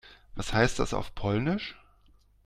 [0.33, 1.77] Was heißt das auf Polnisch?